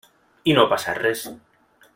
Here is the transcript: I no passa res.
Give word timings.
I 0.51 0.55
no 0.59 0.63
passa 0.71 0.97
res. 1.01 1.23